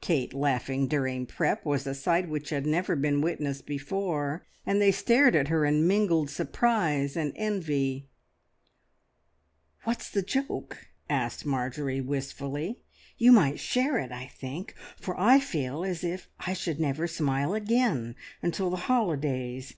[0.00, 4.90] Kate laughing during prep was a sight which had never been witnessed before, and they
[4.90, 8.08] stared at her in mingled surprise and envy.
[9.82, 12.78] "What's the joke?" asked Marjorie wistfully.
[13.18, 17.52] "You might share it, I think, for I feel as if I should never smile
[17.52, 19.72] again until the holidays.